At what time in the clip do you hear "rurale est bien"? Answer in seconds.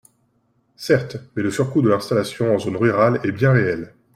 2.75-3.51